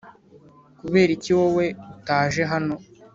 kuberiki 0.79 1.29
wowe 1.37 1.65
utaje 1.95 2.41
hano 2.51 2.75